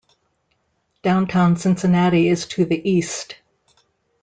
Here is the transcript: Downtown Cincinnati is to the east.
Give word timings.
Downtown 1.03 1.57
Cincinnati 1.57 2.27
is 2.27 2.47
to 2.47 2.65
the 2.65 2.89
east. 2.89 3.37